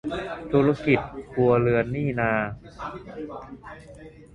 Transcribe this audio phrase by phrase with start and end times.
[0.51, 0.99] ธุรกิจ
[1.31, 2.31] ครัวเรือนนี่นา